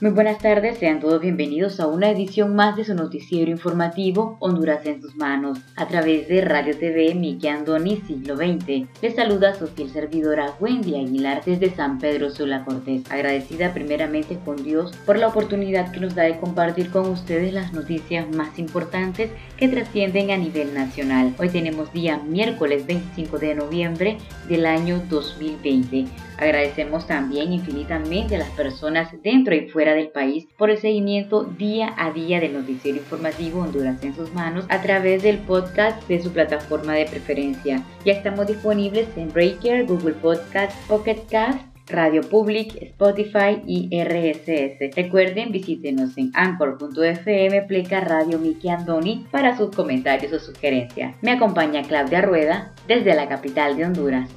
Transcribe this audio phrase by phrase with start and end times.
[0.00, 4.86] Muy buenas tardes, sean todos bienvenidos a una edición más de su noticiero informativo Honduras
[4.86, 8.86] en sus manos, a través de Radio TV Miki Andoni Siglo XX.
[9.02, 14.62] Les saluda su fiel servidora Wendy Aguilar desde San Pedro Sula Cortés, agradecida primeramente con
[14.62, 19.32] Dios por la oportunidad que nos da de compartir con ustedes las noticias más importantes
[19.56, 21.34] que trascienden a nivel nacional.
[21.40, 24.18] Hoy tenemos día miércoles 25 de noviembre
[24.48, 26.27] del año 2020.
[26.38, 31.92] Agradecemos también infinitamente a las personas dentro y fuera del país por el seguimiento día
[31.98, 36.32] a día del noticiero informativo Honduras en sus manos a través del podcast de su
[36.32, 37.82] plataforma de preferencia.
[38.04, 44.94] Ya estamos disponibles en Breaker, Google Podcast, Pocket Cast, Radio Public, Spotify y RSS.
[44.94, 51.16] Recuerden, visítenos en anchor.fm pleca Radio Miki Andoni para sus comentarios o sugerencias.
[51.22, 54.30] Me acompaña Claudia Rueda desde la capital de Honduras.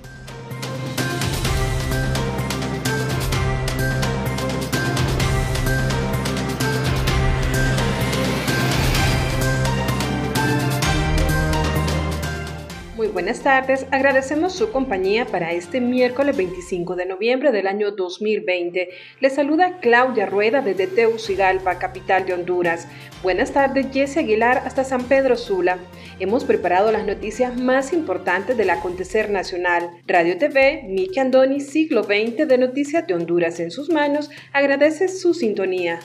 [13.22, 13.86] Buenas tardes.
[13.92, 18.90] Agradecemos su compañía para este miércoles 25 de noviembre del año 2020.
[19.20, 22.88] Le saluda Claudia Rueda desde Teucigalpa, capital de Honduras.
[23.22, 25.78] Buenas tardes, Jesse Aguilar hasta San Pedro Sula.
[26.20, 29.92] Hemos preparado las noticias más importantes del acontecer nacional.
[30.08, 35.36] Radio TV, Miki Andoni, siglo XX de Noticias de Honduras en sus manos, agradece su
[35.36, 36.00] sintonía.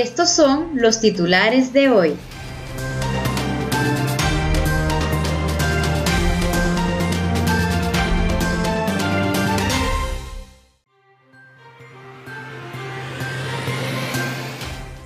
[0.00, 2.14] Estos son los titulares de hoy.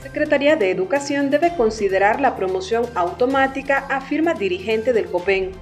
[0.03, 5.53] Secretaría de Educación debe considerar la promoción automática, afirma dirigente del COPEN.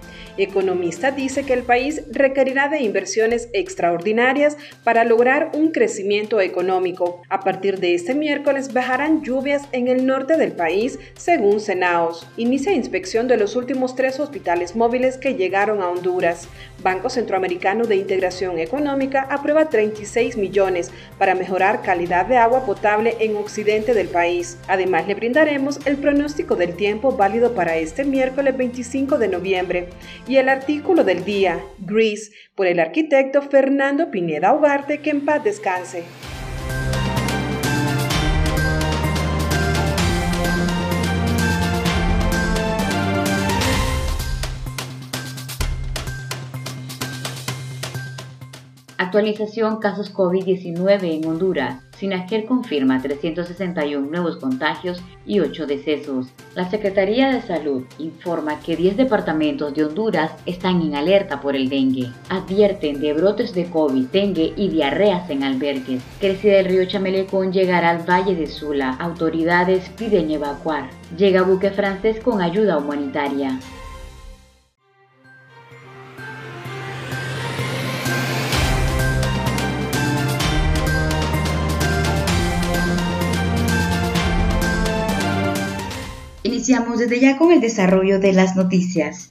[0.43, 7.23] Economista dice que el país requerirá de inversiones extraordinarias para lograr un crecimiento económico.
[7.29, 12.27] A partir de este miércoles bajarán lluvias en el norte del país, según Senaos.
[12.37, 16.49] Inicia inspección de los últimos tres hospitales móviles que llegaron a Honduras.
[16.83, 23.37] Banco Centroamericano de Integración Económica aprueba 36 millones para mejorar calidad de agua potable en
[23.37, 24.57] occidente del país.
[24.69, 29.89] Además, le brindaremos el pronóstico del tiempo válido para este miércoles 25 de noviembre
[30.31, 35.43] y el artículo del día, Grease, por el arquitecto Fernando Pineda Ugarte, que en paz
[35.43, 36.05] descanse.
[49.11, 51.83] Actualización casos COVID-19 en Honduras.
[51.99, 56.29] Sinasquer confirma 361 nuevos contagios y 8 decesos.
[56.55, 61.69] La Secretaría de Salud informa que 10 departamentos de Honduras están en alerta por el
[61.69, 62.13] dengue.
[62.29, 66.05] Advierten de brotes de COVID, dengue y diarreas en albergues.
[66.21, 68.93] Crecida del río Chamelecón llegará al Valle de Sula.
[69.01, 70.89] Autoridades piden evacuar.
[71.17, 73.59] Llega buque francés con ayuda humanitaria.
[86.71, 89.29] Iniciamos desde ya con el desarrollo de las noticias.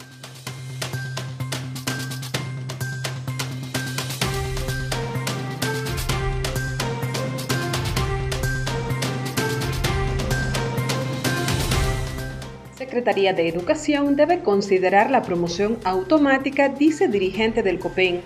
[12.78, 18.20] Secretaría de Educación debe considerar la promoción automática, dice dirigente del COPEN.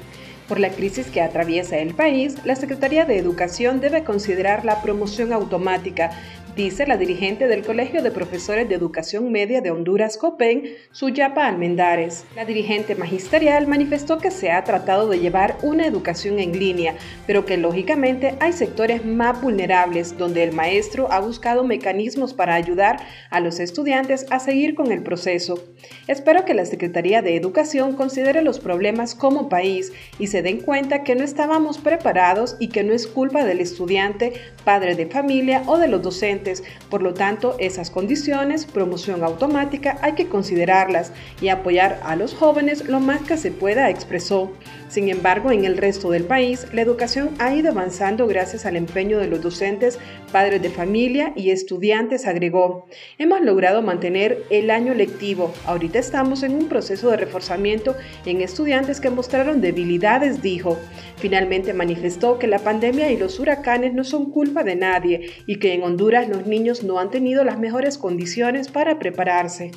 [0.47, 5.31] Por la crisis que atraviesa el país, la Secretaría de Educación debe considerar la promoción
[5.31, 6.09] automática
[6.55, 12.25] dice la dirigente del Colegio de Profesores de Educación Media de Honduras, COPEN, Suyapa Almendares.
[12.35, 16.95] La dirigente magisterial manifestó que se ha tratado de llevar una educación en línea,
[17.25, 22.99] pero que lógicamente hay sectores más vulnerables donde el maestro ha buscado mecanismos para ayudar
[23.31, 25.63] a los estudiantes a seguir con el proceso.
[26.07, 31.03] Espero que la Secretaría de Educación considere los problemas como país y se den cuenta
[31.03, 34.33] que no estábamos preparados y que no es culpa del estudiante,
[34.63, 36.42] padre de familia o de los docentes.
[36.89, 41.11] Por lo tanto, esas condiciones, promoción automática, hay que considerarlas
[41.41, 44.51] y apoyar a los jóvenes lo más que se pueda, expresó.
[44.89, 49.17] Sin embargo, en el resto del país, la educación ha ido avanzando gracias al empeño
[49.17, 49.97] de los docentes,
[50.31, 52.85] padres de familia y estudiantes, agregó.
[53.17, 55.51] Hemos logrado mantener el año lectivo.
[55.65, 60.77] Ahorita estamos en un proceso de reforzamiento en estudiantes que mostraron debilidades, dijo.
[61.17, 65.73] Finalmente manifestó que la pandemia y los huracanes no son culpa de nadie y que
[65.73, 69.71] en Honduras los niños no han tenido las mejores condiciones para prepararse.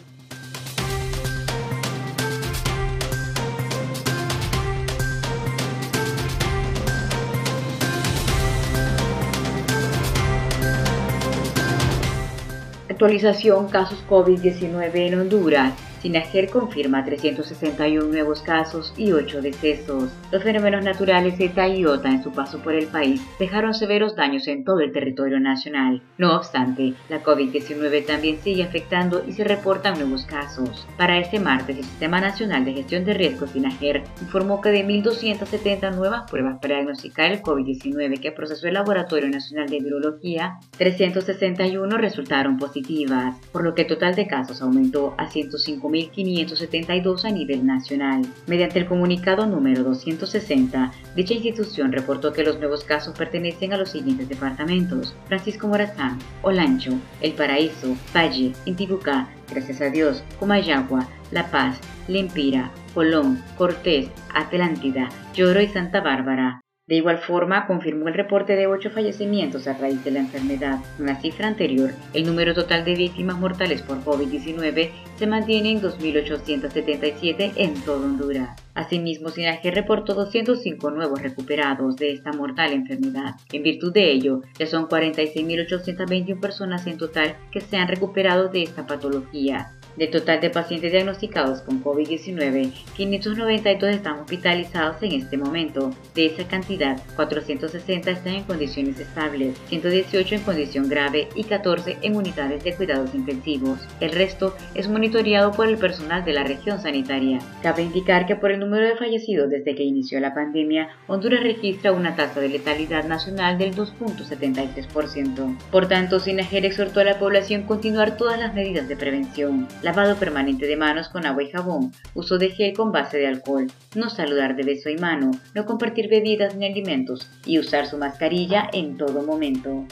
[12.88, 15.85] Actualización casos COVID-19 en Honduras.
[16.00, 20.10] Sinajer confirma 361 nuevos casos y 8 decesos.
[20.30, 24.46] Los fenómenos naturales ETA y IOTA en su paso por el país dejaron severos daños
[24.48, 26.02] en todo el territorio nacional.
[26.18, 30.86] No obstante, la COVID-19 también sigue afectando y se reportan nuevos casos.
[30.96, 35.94] Para este martes, el Sistema Nacional de Gestión de Riesgos SINAGER informó que de 1.270
[35.94, 42.56] nuevas pruebas para diagnosticar el COVID-19 que procesó el Laboratorio Nacional de Virología, 361 resultaron
[42.56, 48.22] positivas, por lo que el total de casos aumentó a 105 1.572 a nivel nacional.
[48.46, 53.90] Mediante el comunicado número 260, dicha institución reportó que los nuevos casos pertenecen a los
[53.90, 61.78] siguientes departamentos: Francisco Morazán, Olancho, El Paraíso, Valle, Intibucá, Gracias a Dios, Comayagua, La Paz,
[62.08, 66.60] Lempira, Colón, Cortés, Atlántida, Lloro y Santa Bárbara.
[66.86, 70.78] De igual forma, confirmó el reporte de ocho fallecimientos a raíz de la enfermedad.
[71.00, 75.82] En la cifra anterior, el número total de víctimas mortales por COVID-19 se mantiene en
[75.82, 78.62] 2.877 en todo Honduras.
[78.74, 83.34] Asimismo, Sinaje reportó 205 nuevos recuperados de esta mortal enfermedad.
[83.52, 88.62] En virtud de ello, ya son 46.821 personas en total que se han recuperado de
[88.62, 89.72] esta patología.
[89.96, 95.90] De total de pacientes diagnosticados con COVID-19, 592 están hospitalizados en este momento.
[96.14, 102.14] De esa cantidad, 460 están en condiciones estables, 118 en condición grave y 14 en
[102.14, 103.78] unidades de cuidados intensivos.
[104.00, 107.38] El resto es monitoreado por el personal de la región sanitaria.
[107.62, 111.92] Cabe indicar que por el número de fallecidos desde que inició la pandemia, Honduras registra
[111.92, 115.56] una tasa de letalidad nacional del 2.73%.
[115.70, 120.16] Por tanto, Sinajer exhortó a la población a continuar todas las medidas de prevención lavado
[120.16, 124.10] permanente de manos con agua y jabón, uso de gel con base de alcohol, no
[124.10, 128.96] saludar de beso y mano, no compartir bebidas ni alimentos y usar su mascarilla en
[128.96, 129.86] todo momento.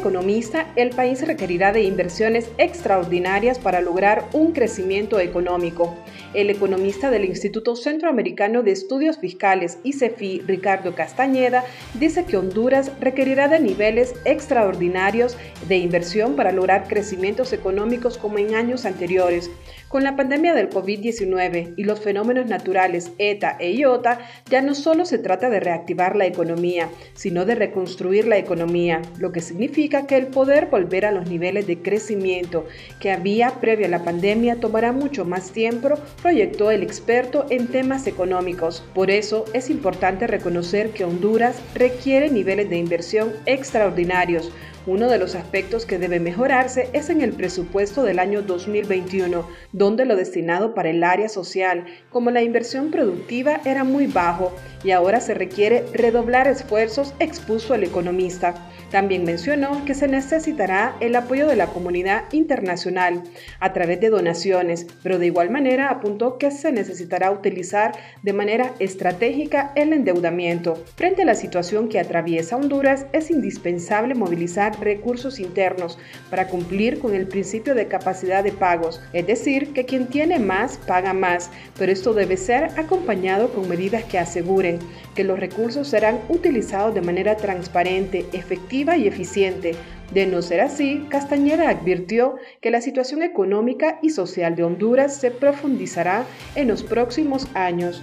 [0.00, 5.94] Economista, el país requerirá de inversiones extraordinarias para lograr un crecimiento económico.
[6.32, 11.64] El economista del Instituto Centroamericano de Estudios Fiscales, ICEFI, Ricardo Castañeda,
[11.94, 15.36] dice que Honduras requerirá de niveles extraordinarios
[15.68, 19.50] de inversión para lograr crecimientos económicos como en años anteriores.
[19.90, 25.04] Con la pandemia del COVID-19 y los fenómenos naturales ETA e IOTA, ya no solo
[25.04, 30.16] se trata de reactivar la economía, sino de reconstruir la economía, lo que significa que
[30.16, 32.66] el poder volver a los niveles de crecimiento
[33.00, 38.06] que había previo a la pandemia tomará mucho más tiempo, proyectó el experto en temas
[38.06, 38.84] económicos.
[38.94, 44.52] Por eso es importante reconocer que Honduras requiere niveles de inversión extraordinarios,
[44.86, 50.04] uno de los aspectos que debe mejorarse es en el presupuesto del año 2021, donde
[50.04, 55.20] lo destinado para el área social, como la inversión productiva, era muy bajo y ahora
[55.20, 58.54] se requiere redoblar esfuerzos, expuso el economista.
[58.90, 63.22] También mencionó que se necesitará el apoyo de la comunidad internacional
[63.60, 68.72] a través de donaciones, pero de igual manera apuntó que se necesitará utilizar de manera
[68.80, 70.74] estratégica el endeudamiento.
[70.96, 75.98] Frente a la situación que atraviesa Honduras, es indispensable movilizar recursos internos
[76.30, 80.78] para cumplir con el principio de capacidad de pagos, es decir, que quien tiene más
[80.78, 84.78] paga más, pero esto debe ser acompañado con medidas que aseguren
[85.14, 89.74] que los recursos serán utilizados de manera transparente, efectiva y eficiente
[90.12, 95.30] De no ser así, Castañera advirtió que la situación económica y social de Honduras se
[95.30, 96.24] profundizará
[96.56, 98.02] en los próximos años.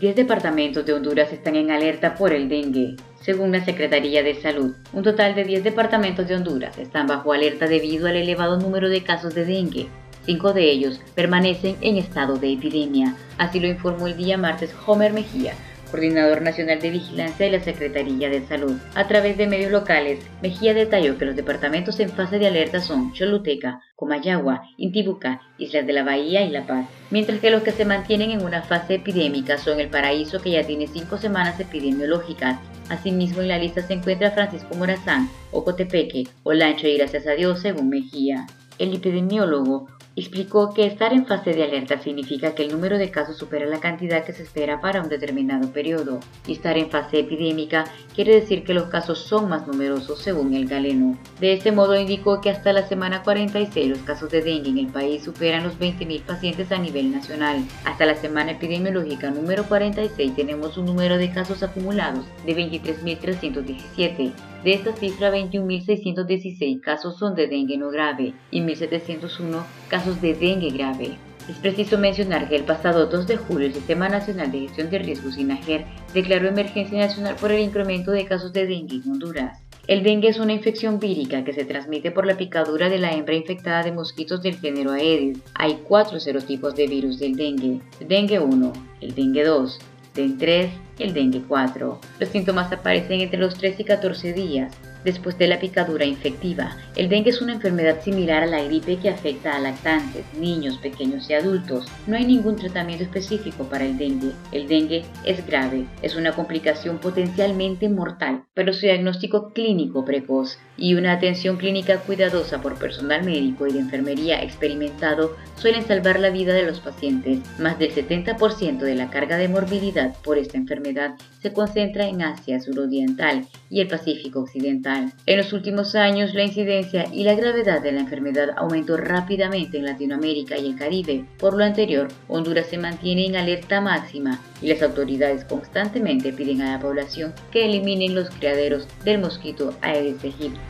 [0.00, 4.74] 10 departamentos de Honduras están en alerta por el dengue, según la Secretaría de Salud.
[4.94, 9.02] Un total de 10 departamentos de Honduras están bajo alerta debido al elevado número de
[9.02, 9.88] casos de dengue.
[10.24, 15.12] Cinco de ellos permanecen en estado de epidemia, así lo informó el día martes Homer
[15.12, 15.52] Mejía,
[15.90, 18.76] coordinador nacional de vigilancia de la Secretaría de Salud.
[18.94, 23.12] A través de medios locales, Mejía detalló que los departamentos en fase de alerta son
[23.12, 27.84] Choluteca, Comayagua, Intibucá, Islas de la Bahía y La Paz, mientras que los que se
[27.84, 32.58] mantienen en una fase epidémica son El Paraíso, que ya tiene cinco semanas epidemiológicas.
[32.88, 37.88] Asimismo, en la lista se encuentra Francisco Morazán, Ocotepeque, Olancho y Gracias a Dios, según
[37.88, 38.46] Mejía.
[38.78, 39.88] El epidemiólogo
[40.20, 43.80] explicó que estar en fase de alerta significa que el número de casos supera la
[43.80, 47.84] cantidad que se espera para un determinado periodo, y estar en fase epidémica
[48.14, 51.18] quiere decir que los casos son más numerosos según el galeno.
[51.40, 54.86] De este modo indicó que hasta la semana 46 los casos de dengue en el
[54.88, 57.64] país superan los 20.000 pacientes a nivel nacional.
[57.84, 64.32] Hasta la semana epidemiológica número 46 tenemos un número de casos acumulados de 23.317.
[64.64, 70.70] De esta cifra, 21.616 casos son de dengue no grave y 1.701 casos de dengue
[70.70, 71.16] grave.
[71.48, 74.98] Es preciso mencionar que el pasado 2 de julio el Sistema Nacional de Gestión de
[74.98, 79.58] Riesgos INAGER declaró emergencia nacional por el incremento de casos de dengue en Honduras.
[79.86, 83.34] El dengue es una infección vírica que se transmite por la picadura de la hembra
[83.34, 85.38] infectada de mosquitos del género Aedes.
[85.54, 87.80] Hay cuatro serotipos de virus del dengue.
[87.98, 89.78] dengue 1, el dengue 2,
[90.14, 92.00] dengue 3 y el dengue 4.
[92.20, 94.72] Los síntomas aparecen entre los 3 y 14 días
[95.04, 96.76] después de la picadura infectiva.
[96.96, 101.28] El dengue es una enfermedad similar a la gripe que afecta a lactantes, niños, pequeños
[101.30, 101.86] y adultos.
[102.06, 104.32] No hay ningún tratamiento específico para el dengue.
[104.52, 110.94] El dengue es grave, es una complicación potencialmente mortal, pero su diagnóstico clínico precoz y
[110.94, 116.54] una atención clínica cuidadosa por personal médico y de enfermería experimentado suelen salvar la vida
[116.54, 117.40] de los pacientes.
[117.58, 122.60] Más del 70% de la carga de morbilidad por esta enfermedad se concentra en Asia
[122.60, 125.12] suroriental y el Pacífico occidental.
[125.26, 129.86] En los últimos años, la incidencia y la gravedad de la enfermedad aumentó rápidamente en
[129.86, 131.24] Latinoamérica y el Caribe.
[131.38, 136.72] Por lo anterior, Honduras se mantiene en alerta máxima y las autoridades constantemente piden a
[136.72, 140.69] la población que eliminen los criaderos del mosquito Aedes aegypti.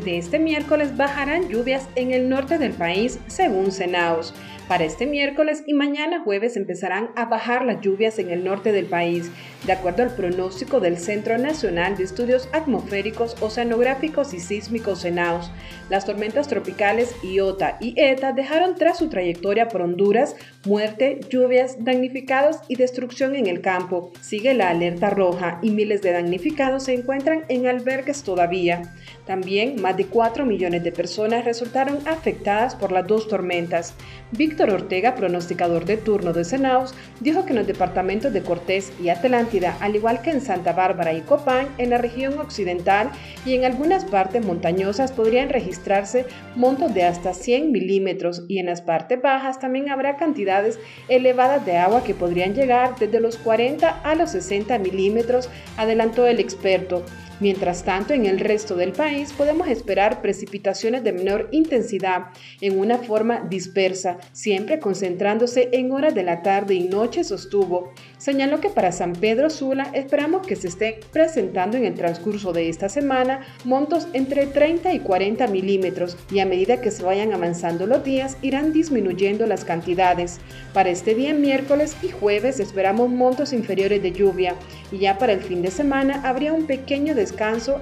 [0.00, 4.34] De este miércoles bajarán lluvias en el norte del país, según Senaos.
[4.68, 8.86] Para este miércoles y mañana jueves empezarán a bajar las lluvias en el norte del
[8.86, 9.30] país,
[9.66, 15.50] de acuerdo al pronóstico del Centro Nacional de Estudios Atmosféricos, Oceanográficos y Sísmicos CENAOS.
[15.90, 22.58] Las tormentas tropicales Iota y Eta dejaron tras su trayectoria por Honduras muerte, lluvias, damnificados
[22.68, 24.12] y destrucción en el campo.
[24.20, 28.94] Sigue la alerta roja y miles de damnificados se encuentran en albergues todavía.
[29.26, 33.94] También más de 4 millones de personas resultaron afectadas por las dos tormentas.
[34.30, 39.10] Víctor Ortega, pronosticador de turno de Senaos, dijo que en los departamentos de Cortés y
[39.10, 43.10] Atlántida, al igual que en Santa Bárbara y Copán, en la región occidental
[43.44, 48.80] y en algunas partes montañosas podrían registrarse montos de hasta 100 milímetros y en las
[48.80, 54.14] partes bajas también habrá cantidades elevadas de agua que podrían llegar desde los 40 a
[54.14, 57.04] los 60 milímetros, adelantó el experto.
[57.42, 62.26] Mientras tanto, en el resto del país podemos esperar precipitaciones de menor intensidad
[62.60, 67.94] en una forma dispersa, siempre concentrándose en horas de la tarde y noche, sostuvo.
[68.16, 72.68] Señaló que para San Pedro Sula esperamos que se esté presentando en el transcurso de
[72.68, 77.88] esta semana montos entre 30 y 40 milímetros y a medida que se vayan avanzando
[77.88, 80.38] los días irán disminuyendo las cantidades.
[80.72, 84.54] Para este día miércoles y jueves esperamos montos inferiores de lluvia
[84.92, 87.31] y ya para el fin de semana habría un pequeño descanso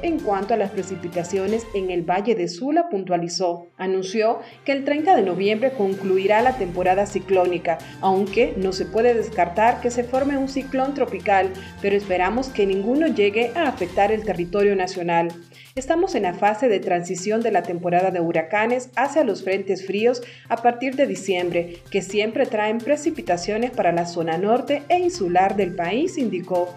[0.02, 3.66] en cuanto a las precipitaciones en el Valle de Sula, puntualizó.
[3.76, 9.80] Anunció que el 30 de noviembre concluirá la temporada ciclónica, aunque no se puede descartar
[9.80, 11.50] que se forme un ciclón tropical,
[11.82, 15.28] pero esperamos que ninguno llegue a afectar el territorio nacional.
[15.74, 20.22] Estamos en la fase de transición de la temporada de huracanes hacia los frentes fríos
[20.48, 25.74] a partir de diciembre, que siempre traen precipitaciones para la zona norte e insular del
[25.74, 26.74] país, indicó.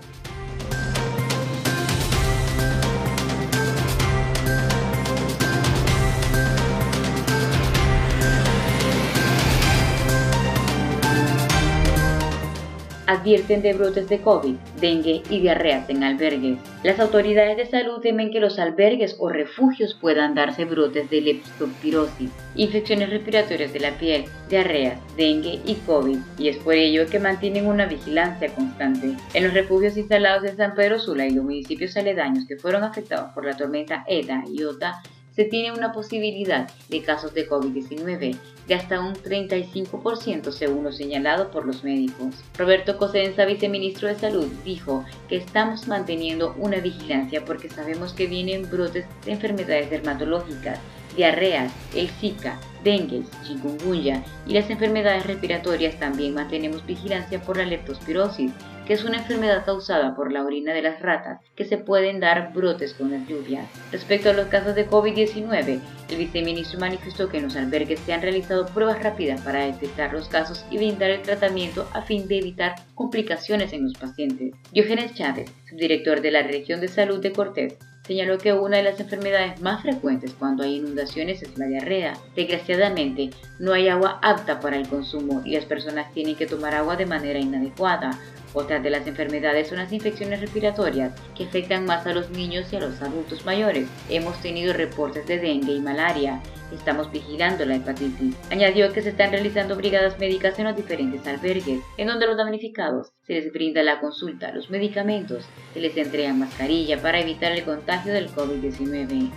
[13.07, 16.57] Advierten de brotes de COVID, dengue y diarreas en albergues.
[16.83, 22.31] Las autoridades de salud temen que los albergues o refugios puedan darse brotes de leptospirosis,
[22.55, 27.67] infecciones respiratorias de la piel, diarreas, dengue y COVID, y es por ello que mantienen
[27.67, 29.15] una vigilancia constante.
[29.33, 33.31] En los refugios instalados en San Pedro Sula y los municipios aledaños que fueron afectados
[33.33, 35.01] por la tormenta EDA y OTA,
[35.35, 38.37] se tiene una posibilidad de casos de COVID-19
[38.67, 42.35] de hasta un 35% según lo señalado por los médicos.
[42.57, 48.69] Roberto Cosenza, viceministro de Salud, dijo que estamos manteniendo una vigilancia porque sabemos que vienen
[48.69, 50.79] brotes de enfermedades dermatológicas,
[51.15, 58.51] diarreas, el Zika, dengue, chikungunya y las enfermedades respiratorias también mantenemos vigilancia por la leptospirosis,
[58.85, 62.51] que es una enfermedad causada por la orina de las ratas que se pueden dar
[62.53, 63.65] brotes con las lluvias.
[63.91, 65.79] Respecto a los casos de COVID-19,
[66.09, 70.27] el viceministro manifestó que en los albergues se han realizado pruebas rápidas para detectar los
[70.27, 74.53] casos y brindar el tratamiento a fin de evitar complicaciones en los pacientes.
[74.73, 78.99] Diógenes Chávez, subdirector de la región de salud de Cortés, señaló que una de las
[78.99, 82.13] enfermedades más frecuentes cuando hay inundaciones es la diarrea.
[82.35, 83.29] Desgraciadamente,
[83.59, 87.05] no hay agua apta para el consumo y las personas tienen que tomar agua de
[87.05, 88.19] manera inadecuada.
[88.53, 92.75] Otras de las enfermedades son las infecciones respiratorias, que afectan más a los niños y
[92.75, 93.87] a los adultos mayores.
[94.09, 96.41] Hemos tenido reportes de dengue y malaria.
[96.71, 98.35] Estamos vigilando la hepatitis.
[98.51, 102.37] Añadió que se están realizando brigadas médicas en los diferentes albergues, en donde a los
[102.37, 107.63] damnificados se les brinda la consulta, los medicamentos, se les entrega mascarilla para evitar el
[107.63, 109.31] contagio del COVID-19.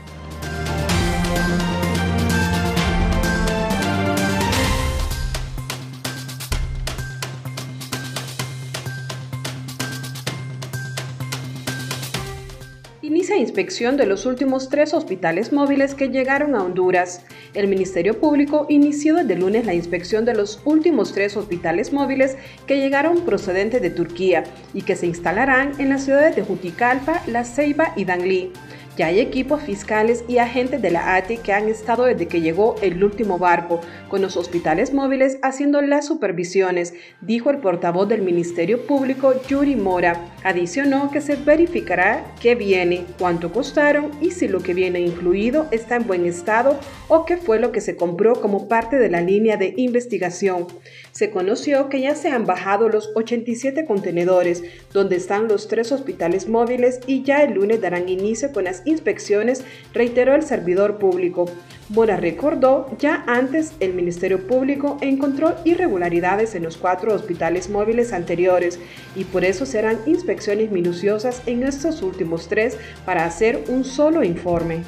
[13.38, 17.24] Inspección de los últimos tres hospitales móviles que llegaron a Honduras.
[17.54, 22.78] El Ministerio Público inició desde lunes la inspección de los últimos tres hospitales móviles que
[22.78, 24.44] llegaron procedentes de Turquía
[24.74, 28.52] y que se instalarán en las ciudades de Juticalpa, La Ceiba y Danlí.
[28.96, 32.76] Ya hay equipos fiscales y agentes de la ATI que han estado desde que llegó
[32.80, 38.86] el último barco, con los hospitales móviles haciendo las supervisiones, dijo el portavoz del Ministerio
[38.86, 40.32] Público, Yuri Mora.
[40.44, 45.96] Adicionó que se verificará qué viene, cuánto costaron y si lo que viene incluido está
[45.96, 49.58] en buen estado o qué fue lo que se compró como parte de la línea
[49.58, 50.68] de investigación.
[51.12, 54.62] Se conoció que ya se han bajado los 87 contenedores,
[54.94, 59.64] donde están los tres hospitales móviles y ya el lunes darán inicio con las inspecciones,
[59.92, 61.46] reiteró el servidor público.
[61.88, 68.80] Mora recordó, ya antes el Ministerio Público encontró irregularidades en los cuatro hospitales móviles anteriores
[69.14, 74.82] y por eso serán inspecciones minuciosas en estos últimos tres para hacer un solo informe.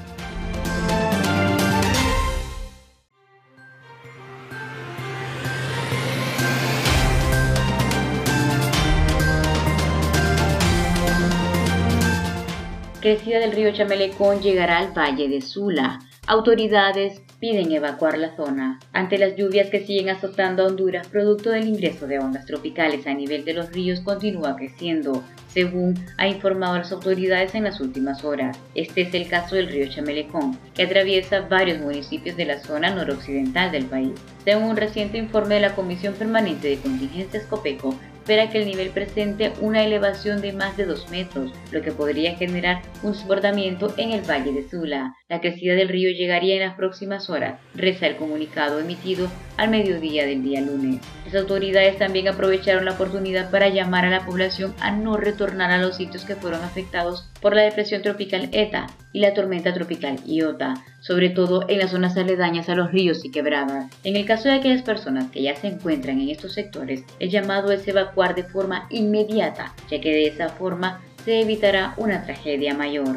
[13.09, 15.99] Crecida del río Chamelecón llegará al valle de Sula.
[16.27, 21.68] Autoridades piden evacuar la zona ante las lluvias que siguen azotando a Honduras producto del
[21.68, 26.92] ingreso de ondas tropicales a nivel de los ríos continúa creciendo, según ha informado las
[26.92, 28.59] autoridades en las últimas horas.
[28.75, 33.73] Este es el caso del río Chamelecón, que atraviesa varios municipios de la zona noroccidental
[33.73, 34.12] del país.
[34.44, 37.94] Según un reciente informe de la Comisión Permanente de Contingencias COPECO,
[38.29, 42.37] espera que el nivel presente una elevación de más de 2 metros, lo que podría
[42.37, 45.14] generar un desbordamiento en el valle de Sula.
[45.31, 50.27] La crecida del río llegaría en las próximas horas, reza el comunicado emitido al mediodía
[50.27, 51.01] del día lunes.
[51.25, 55.79] Las autoridades también aprovecharon la oportunidad para llamar a la población a no retornar a
[55.79, 60.74] los sitios que fueron afectados por la depresión tropical ETA y la tormenta tropical Iota,
[61.01, 63.90] sobre todo en las zonas aledañas a los ríos y quebradas.
[64.05, 67.72] En el caso de aquellas personas que ya se encuentran en estos sectores, el llamado
[67.72, 73.16] es evacuar de forma inmediata, ya que de esa forma se evitará una tragedia mayor.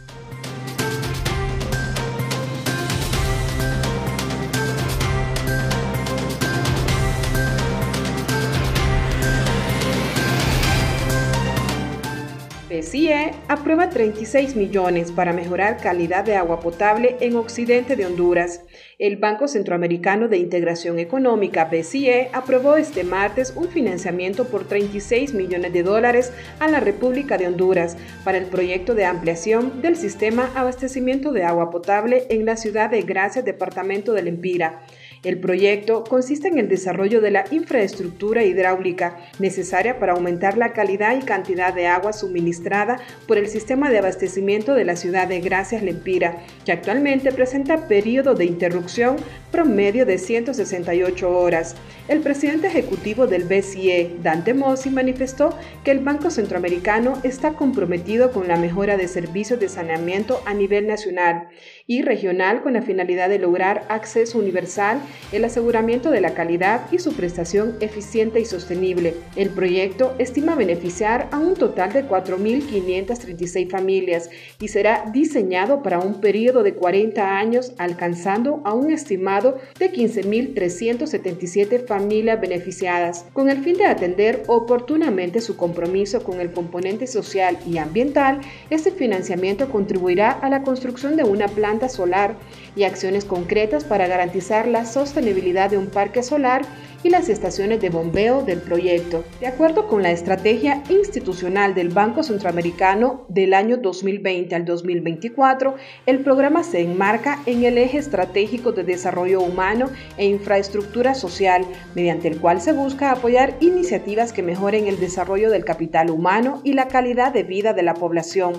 [12.81, 18.63] PCIE aprueba 36 millones para mejorar calidad de agua potable en occidente de Honduras.
[18.97, 25.73] El Banco Centroamericano de Integración Económica, BCE, aprobó este martes un financiamiento por 36 millones
[25.73, 31.31] de dólares a la República de Honduras para el proyecto de ampliación del sistema abastecimiento
[31.31, 34.81] de agua potable en la ciudad de Gracias, departamento del Empira.
[35.23, 41.15] El proyecto consiste en el desarrollo de la infraestructura hidráulica necesaria para aumentar la calidad
[41.15, 45.83] y cantidad de agua suministrada por el sistema de abastecimiento de la ciudad de Gracias
[45.83, 49.17] Lempira, que actualmente presenta periodo de interrupción
[49.51, 51.75] promedio de 168 horas.
[52.07, 58.47] El presidente ejecutivo del BCE, Dante Mossi, manifestó que el Banco Centroamericano está comprometido con
[58.47, 61.49] la mejora de servicios de saneamiento a nivel nacional
[61.87, 64.99] y regional con la finalidad de lograr acceso universal,
[65.31, 69.15] el aseguramiento de la calidad y su prestación eficiente y sostenible.
[69.35, 76.21] El proyecto estima beneficiar a un total de 4.536 familias y será diseñado para un
[76.21, 83.77] periodo de 40 años, alcanzando a un estimado de 15.377 familias beneficiadas, con el fin
[83.77, 88.41] de atender oportunamente su compromiso con el componente social y ambiental.
[88.69, 92.35] Este financiamiento contribuirá a la construcción de una planta solar
[92.75, 96.63] y acciones concretas para garantizar la sostenibilidad de un parque solar
[97.03, 99.23] y las estaciones de bombeo del proyecto.
[99.39, 106.19] De acuerdo con la estrategia institucional del Banco Centroamericano del año 2020 al 2024, el
[106.19, 112.39] programa se enmarca en el eje estratégico de desarrollo humano e infraestructura social, mediante el
[112.39, 117.33] cual se busca apoyar iniciativas que mejoren el desarrollo del capital humano y la calidad
[117.33, 118.53] de vida de la población.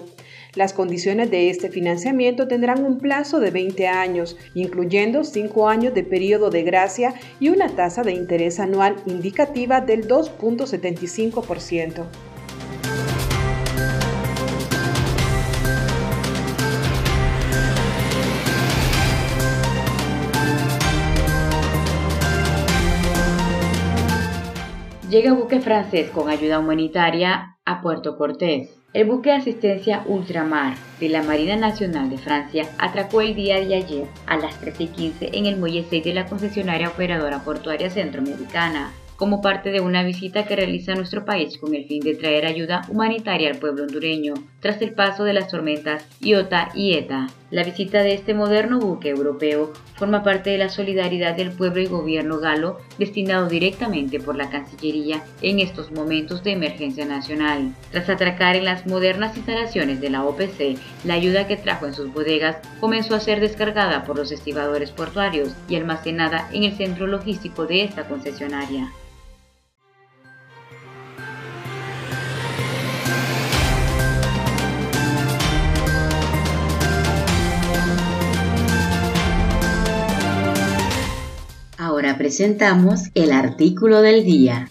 [0.54, 6.04] Las condiciones de este financiamiento tendrán un plazo de 20 años, incluyendo 5 años de
[6.04, 12.04] periodo de gracia y una tasa de interés anual indicativa del 2.75%.
[25.08, 28.81] Llega buque francés con ayuda humanitaria a Puerto Cortés.
[28.94, 33.74] El buque de asistencia Ultramar de la Marina Nacional de Francia atracó el día de
[33.74, 39.40] ayer a las 13:15 en el muelle 6 de la concesionaria operadora portuaria centroamericana como
[39.40, 43.50] parte de una visita que realiza nuestro país con el fin de traer ayuda humanitaria
[43.50, 47.28] al pueblo hondureño tras el paso de las tormentas Iota y Eta.
[47.52, 51.87] La visita de este moderno buque europeo forma parte de la solidaridad del pueblo y
[51.87, 57.76] gobierno galo destinado directamente por la Cancillería en estos momentos de emergencia nacional.
[57.92, 62.12] Tras atracar en las modernas instalaciones de la OPC, la ayuda que trajo en sus
[62.12, 67.66] bodegas comenzó a ser descargada por los estibadores portuarios y almacenada en el centro logístico
[67.66, 68.90] de esta concesionaria.
[82.02, 84.68] Ahora presentamos el artículo del día.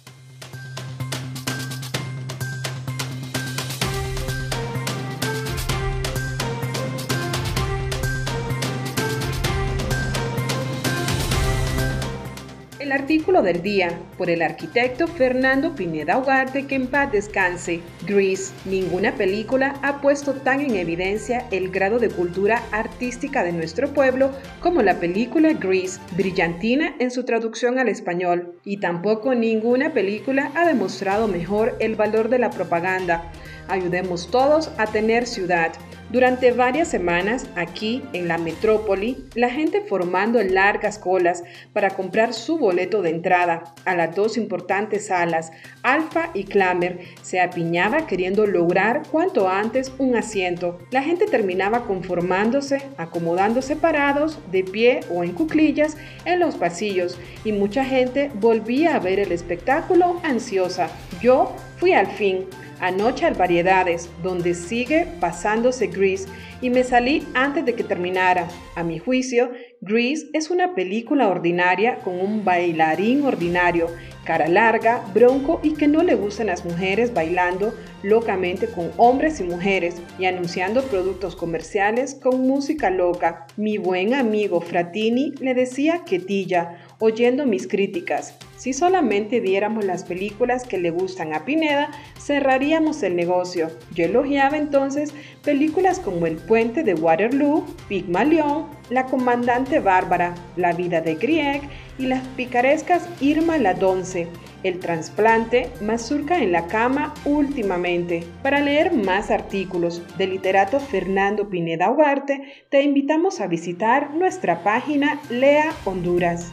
[13.42, 17.82] Del día, por el arquitecto Fernando Pineda Ugarte, que en paz descanse.
[18.06, 23.96] Grease, ninguna película ha puesto tan en evidencia el grado de cultura artística de nuestro
[23.96, 30.52] pueblo como la película Grease, brillantina en su traducción al español, y tampoco ninguna película
[30.54, 33.32] ha demostrado mejor el valor de la propaganda.
[33.67, 35.71] Ayudemos todos a tener ciudad.
[36.12, 42.58] Durante varias semanas aquí en la metrópoli, la gente formando largas colas para comprar su
[42.58, 49.04] boleto de entrada a las dos importantes salas, Alfa y Clamer, se apiñaba queriendo lograr
[49.10, 50.80] cuanto antes un asiento.
[50.91, 55.95] La gente terminaba conformándose, acomodándose parados, de pie o en cuclillas
[56.26, 60.89] en los pasillos y mucha gente volvía a ver el espectáculo ansiosa.
[61.21, 62.47] Yo fui al fin
[62.82, 66.28] anoche al Variedades, donde sigue pasándose Grease,
[66.62, 68.48] y me salí antes de que terminara.
[68.76, 73.88] A mi juicio, Grease es una película ordinaria con un bailarín ordinario,
[74.26, 79.44] cara larga, bronco y que no le gustan las mujeres bailando locamente con hombres y
[79.44, 83.48] mujeres y anunciando productos comerciales con música loca.
[83.58, 88.38] Mi buen amigo Fratini le decía que tilla, oyendo mis críticas.
[88.62, 93.71] Si solamente viéramos las películas que le gustan a Pineda, cerraríamos el negocio.
[93.95, 101.02] Yo elogiaba entonces películas como El puente de Waterloo, Pigmalión, La comandante Bárbara, La vida
[101.02, 101.63] de Grieg
[101.97, 104.28] y las picarescas Irma la Donce.
[104.62, 108.24] El trasplante, Mazurca en la cama últimamente.
[108.43, 115.19] Para leer más artículos del literato Fernando Pineda Ugarte, te invitamos a visitar nuestra página
[115.32, 116.52] Lea Honduras.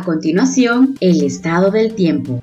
[0.00, 2.42] A continuación, el estado del tiempo.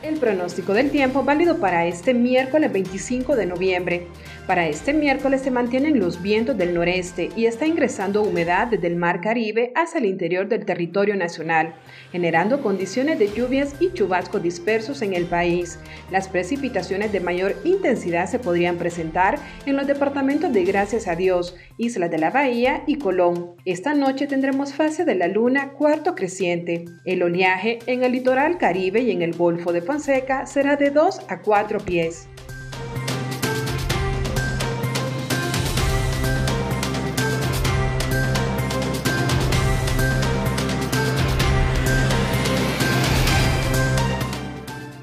[0.00, 4.06] El pronóstico del tiempo válido para este miércoles 25 de noviembre.
[4.48, 8.96] Para este miércoles se mantienen los vientos del noreste y está ingresando humedad desde el
[8.96, 11.74] mar Caribe hacia el interior del territorio nacional,
[12.12, 15.78] generando condiciones de lluvias y chubascos dispersos en el país.
[16.10, 21.54] Las precipitaciones de mayor intensidad se podrían presentar en los departamentos de Gracias a Dios,
[21.76, 23.50] Islas de la Bahía y Colón.
[23.66, 26.86] Esta noche tendremos fase de la luna cuarto creciente.
[27.04, 31.20] El oleaje en el litoral Caribe y en el Golfo de Fonseca será de 2
[31.28, 32.28] a 4 pies.